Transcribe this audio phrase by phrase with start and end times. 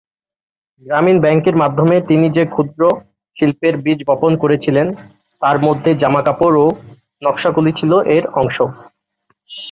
[0.83, 4.87] গ্রামীণ ব্যাংকের মাধ্যমে তিনি যে ক্ষুদ্র-শিল্পের বীজ বপন করেছিলেন,
[5.41, 6.67] তার মধ্যে জামাকাপড় ও
[7.21, 8.57] নকশাগুলি ছিল এর অংশ।